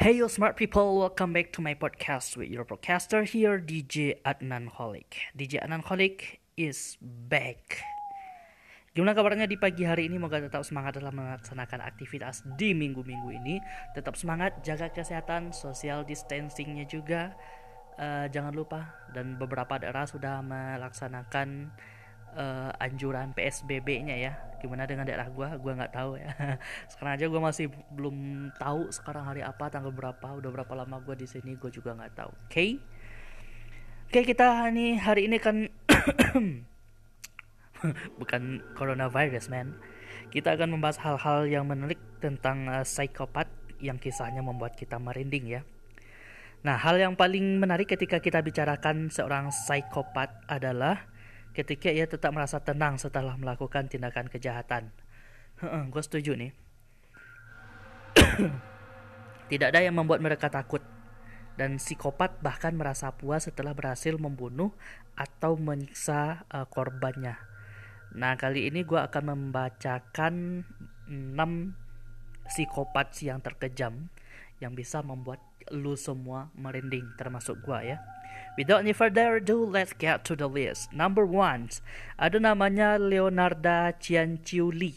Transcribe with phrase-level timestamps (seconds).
[0.00, 4.72] Hey yo smart people, welcome back to my podcast with your podcaster here DJ Adnan
[4.72, 5.28] Holik.
[5.36, 7.84] DJ Adnan Holik is back.
[8.96, 10.16] Gimana kabarnya di pagi hari ini?
[10.16, 13.60] Moga tetap semangat dalam melaksanakan aktivitas di minggu-minggu ini.
[13.92, 17.36] Tetap semangat, jaga kesehatan, social distancingnya juga.
[18.00, 21.76] Uh, jangan lupa dan beberapa daerah sudah melaksanakan
[22.40, 24.32] uh, anjuran PSBB-nya ya.
[24.60, 25.56] Gimana dengan daerah gua?
[25.56, 26.30] Gua nggak tahu ya.
[26.92, 31.16] sekarang aja gua masih belum tahu sekarang hari apa, tanggal berapa, udah berapa lama gua
[31.16, 32.30] di sini, gua juga nggak tahu.
[32.30, 32.52] Oke?
[32.52, 32.70] Okay?
[34.10, 35.70] Oke, okay, kita nih hari ini kan
[38.20, 38.42] bukan
[38.74, 39.78] coronavirus, man.
[40.34, 43.46] Kita akan membahas hal-hal yang menarik tentang uh, psikopat
[43.78, 45.62] yang kisahnya membuat kita merinding ya.
[46.60, 51.08] Nah, hal yang paling menarik ketika kita bicarakan seorang psikopat adalah
[51.52, 54.90] ketika ia tetap merasa tenang setelah melakukan tindakan kejahatan.
[55.92, 56.52] Gue setuju nih.
[59.50, 60.80] Tidak ada yang membuat mereka takut.
[61.58, 64.72] Dan psikopat bahkan merasa puas setelah berhasil membunuh
[65.12, 67.36] atau menyiksa uh, korbannya.
[68.16, 70.64] Nah kali ini gue akan membacakan
[71.10, 71.36] 6
[72.48, 74.08] psikopat yang terkejam
[74.58, 75.38] yang bisa membuat
[75.70, 77.98] lu semua merinding termasuk gue ya.
[78.60, 80.92] Without any further ado, let's get to the list.
[80.92, 81.72] Number one,
[82.20, 84.92] ada namanya Leonarda Cianciuli.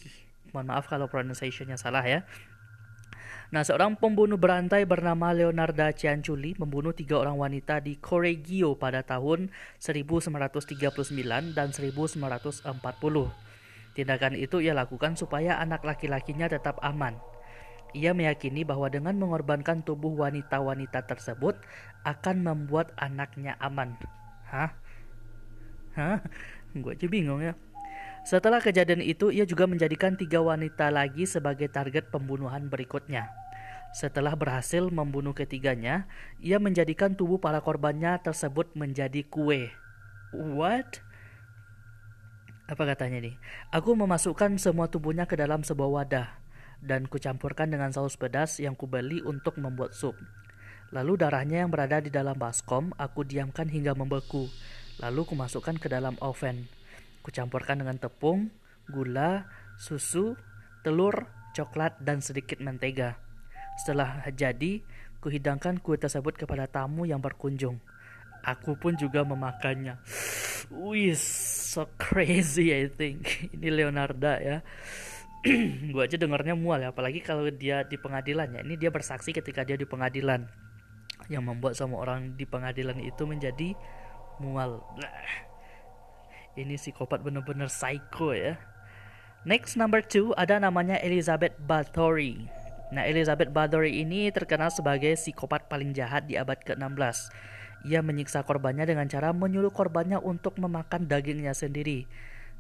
[0.52, 2.28] Mohon maaf kalau pronunciationnya salah ya.
[3.56, 9.48] Nah, seorang pembunuh berantai bernama Leonarda Cianciuli membunuh tiga orang wanita di Correggio pada tahun
[9.80, 12.68] 1939 dan 1940.
[13.96, 17.16] Tindakan itu ia lakukan supaya anak laki-lakinya tetap aman.
[17.94, 21.62] Ia meyakini bahwa dengan mengorbankan tubuh wanita-wanita tersebut
[22.02, 23.94] akan membuat anaknya aman.
[24.50, 24.74] Hah?
[25.94, 26.20] Hah?
[26.74, 27.54] Gue aja bingung ya.
[28.26, 33.30] Setelah kejadian itu, ia juga menjadikan tiga wanita lagi sebagai target pembunuhan berikutnya.
[33.94, 36.10] Setelah berhasil membunuh ketiganya,
[36.42, 39.70] ia menjadikan tubuh para korbannya tersebut menjadi kue.
[40.34, 40.98] What?
[42.66, 43.36] Apa katanya nih?
[43.70, 46.43] Aku memasukkan semua tubuhnya ke dalam sebuah wadah
[46.84, 50.20] dan kucampurkan dengan saus pedas yang kubeli untuk membuat sup.
[50.94, 54.46] Lalu darahnya yang berada di dalam baskom aku diamkan hingga membeku.
[55.02, 56.70] Lalu kumasukkan ke dalam oven.
[57.26, 58.54] Kucampurkan dengan tepung,
[58.86, 59.50] gula,
[59.80, 60.38] susu,
[60.86, 61.26] telur,
[61.58, 63.18] coklat, dan sedikit mentega.
[63.82, 64.86] Setelah jadi,
[65.18, 67.82] kuhidangkan kue tersebut kepada tamu yang berkunjung.
[68.44, 69.98] Aku pun juga memakannya.
[70.84, 73.26] Wih, so crazy I think.
[73.56, 74.62] Ini Leonardo ya.
[75.94, 78.62] gue aja dengarnya mual ya apalagi kalau dia di pengadilan ya.
[78.64, 80.48] Ini dia bersaksi ketika dia di pengadilan.
[81.28, 83.76] Yang membuat semua orang di pengadilan itu menjadi
[84.40, 84.84] mual.
[84.96, 85.52] Blah.
[86.54, 88.56] ini psikopat bener-bener psycho ya.
[89.44, 92.48] Next number two ada namanya Elizabeth Bathory.
[92.94, 97.34] Nah Elizabeth Bathory ini terkenal sebagai psikopat paling jahat di abad ke-16
[97.84, 102.08] ia menyiksa korbannya dengan cara menyuruh korbannya untuk memakan dagingnya sendiri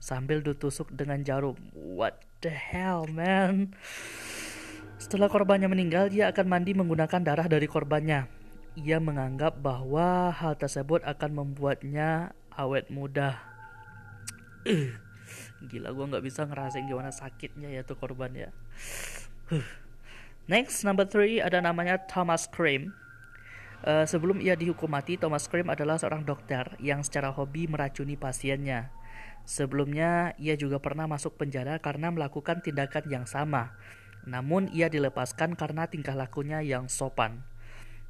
[0.03, 1.55] sambil ditusuk dengan jarum.
[1.71, 3.72] What the hell, man?
[5.00, 8.28] Setelah korbannya meninggal, dia akan mandi menggunakan darah dari korbannya.
[8.76, 13.40] Ia menganggap bahwa hal tersebut akan membuatnya awet muda.
[15.72, 18.50] Gila, gue nggak bisa ngerasain gimana sakitnya ya tuh korban ya.
[20.52, 22.92] Next, number three ada namanya Thomas Cream.
[23.84, 29.03] Uh, sebelum ia dihukum mati, Thomas Cream adalah seorang dokter yang secara hobi meracuni pasiennya.
[29.44, 33.76] Sebelumnya, ia juga pernah masuk penjara karena melakukan tindakan yang sama.
[34.24, 37.44] Namun, ia dilepaskan karena tingkah lakunya yang sopan.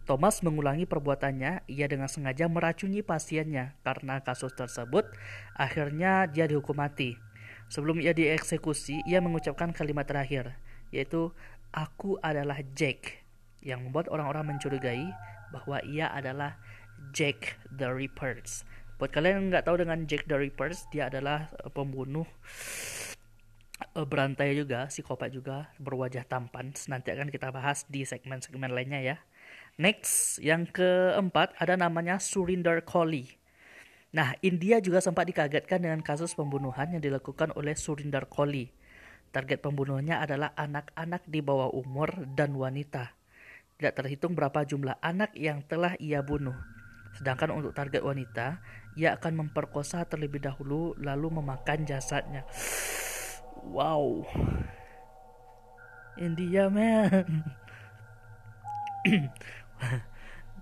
[0.03, 3.79] Thomas mengulangi perbuatannya, ia dengan sengaja meracuni pasiennya.
[3.87, 5.07] Karena kasus tersebut,
[5.55, 7.15] akhirnya dia dihukum mati.
[7.71, 10.59] Sebelum ia dieksekusi, ia mengucapkan kalimat terakhir,
[10.93, 11.31] yaitu
[11.73, 13.25] "Aku adalah Jack",
[13.63, 15.09] yang membuat orang-orang mencurigai
[15.55, 16.59] bahwa ia adalah
[17.15, 18.43] Jack the Ripper.
[19.03, 22.23] Buat kalian yang nggak tahu dengan Jack the Ripper, dia adalah uh, pembunuh
[23.99, 26.71] uh, berantai juga, psikopat juga, berwajah tampan.
[26.87, 29.19] Nanti akan kita bahas di segmen-segmen lainnya ya.
[29.75, 33.27] Next, yang keempat ada namanya Surinder Kohli.
[34.15, 38.71] Nah, India juga sempat dikagetkan dengan kasus pembunuhan yang dilakukan oleh Surinder Kohli.
[39.35, 43.11] Target pembunuhnya adalah anak-anak di bawah umur dan wanita.
[43.75, 46.72] Tidak terhitung berapa jumlah anak yang telah ia bunuh.
[47.13, 48.57] Sedangkan untuk target wanita,
[48.97, 52.45] ia akan memperkosa terlebih dahulu lalu memakan jasadnya.
[53.63, 54.25] Wow.
[56.17, 57.45] India man.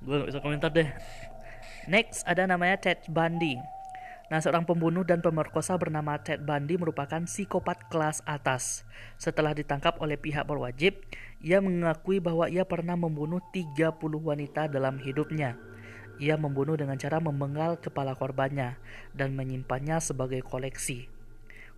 [0.04, 0.90] Gue gak bisa komentar deh.
[1.90, 3.58] Next ada namanya Ted Bundy.
[4.32, 8.88] Nah, seorang pembunuh dan pemerkosa bernama Ted Bundy merupakan psikopat kelas atas.
[9.20, 11.04] Setelah ditangkap oleh pihak berwajib,
[11.44, 15.60] ia mengakui bahwa ia pernah membunuh 30 wanita dalam hidupnya.
[16.22, 18.78] Ia membunuh dengan cara memenggal kepala korbannya
[19.18, 21.10] dan menyimpannya sebagai koleksi.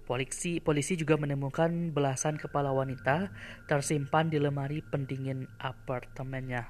[0.04, 3.32] Polisi, polisi juga menemukan belasan kepala wanita
[3.72, 6.68] tersimpan di lemari pendingin apartemennya.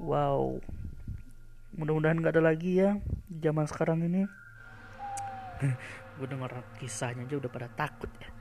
[0.00, 0.64] Wow,
[1.76, 2.96] mudah-mudahan nggak ada lagi ya
[3.28, 4.24] zaman sekarang ini.
[6.16, 8.32] Gue denger kisahnya aja udah pada takut ya.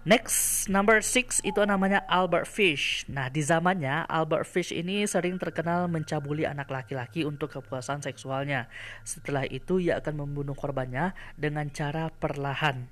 [0.00, 3.04] Next, number six itu namanya Albert Fish.
[3.04, 8.72] Nah, di zamannya Albert Fish ini sering terkenal mencabuli anak laki-laki untuk kepuasan seksualnya.
[9.04, 12.88] Setelah itu, ia akan membunuh korbannya dengan cara perlahan.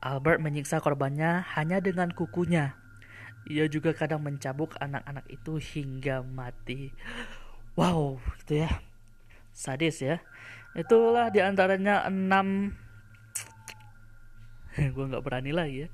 [0.00, 2.72] Albert menyiksa korbannya hanya dengan kukunya.
[3.44, 6.88] Ia juga kadang mencabuk anak-anak itu hingga mati.
[7.76, 8.80] Wow, gitu ya.
[9.52, 10.24] Sadis ya.
[10.72, 12.72] Itulah di antaranya enam
[14.94, 15.88] gue nggak berani lagi ya.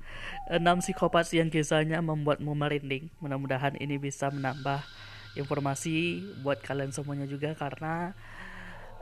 [0.47, 3.11] Enam psikopat yang kisahnya membuatmu merinding.
[3.19, 4.79] Mudah-mudahan ini bisa menambah
[5.35, 8.15] informasi buat kalian semuanya juga karena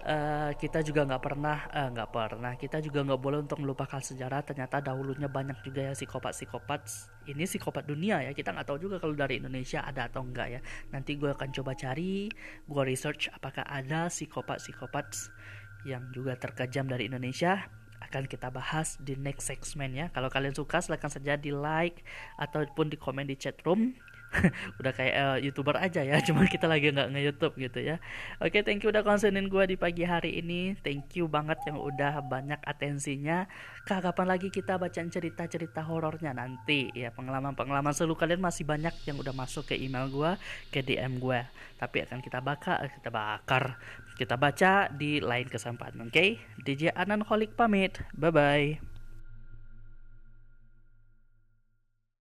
[0.03, 4.01] uh, kita juga nggak pernah eh, nggak uh, pernah kita juga nggak boleh untuk melupakan
[4.01, 4.41] sejarah.
[4.41, 6.81] Ternyata dahulunya banyak juga ya psikopat-psikopat.
[7.29, 8.31] Ini psikopat dunia ya.
[8.33, 10.59] Kita nggak tahu juga kalau dari Indonesia ada atau enggak ya.
[10.89, 12.27] Nanti gue akan coba cari
[12.65, 15.29] gue research apakah ada psikopat-psikopat
[15.85, 20.05] yang juga terkejam dari Indonesia akan kita bahas di next segment ya.
[20.13, 22.05] Kalau kalian suka silahkan saja di like
[22.37, 23.97] ataupun di komen di chat room
[24.79, 27.97] udah kayak uh, youtuber aja ya cuma kita lagi nggak nge YouTube gitu ya.
[28.39, 30.75] Oke okay, thank you udah konsenin gue di pagi hari ini.
[30.81, 33.47] Thank you banget yang udah banyak atensinya.
[33.85, 36.33] Kapan lagi kita bacaan cerita cerita horornya?
[36.35, 36.89] Nanti.
[36.93, 40.31] Ya pengalaman pengalaman seru kalian masih banyak yang udah masuk ke email gue
[40.73, 41.39] ke DM gue
[41.75, 43.77] tapi akan kita bakar kita bakar.
[44.15, 46.15] Kita baca di lain kesempatan oke?
[46.15, 46.39] Okay?
[46.63, 47.99] DJ Anan Holik pamit.
[48.15, 48.94] Bye bye